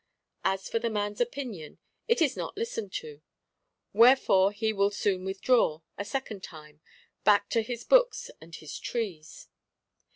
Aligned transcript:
As 0.43 0.67
for 0.67 0.79
the 0.79 0.89
man's 0.89 1.21
opinion, 1.21 1.77
it 2.07 2.23
is 2.23 2.35
not 2.35 2.57
listened 2.57 2.91
to;—wherefore 2.93 4.51
he 4.51 4.73
will 4.73 4.89
soon 4.89 5.23
withdraw, 5.25 5.81
a 5.95 6.03
second 6.03 6.41
time; 6.41 6.81
back 7.23 7.49
to 7.51 7.61
his 7.61 7.83
books 7.83 8.31
and 8.41 8.55
his 8.55 8.79
trees. 8.79 9.47